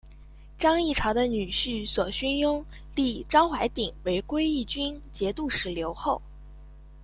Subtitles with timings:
[0.57, 2.65] 张议潮的女婿索勋拥
[2.95, 6.19] 立张淮鼎为归义军节度使留后。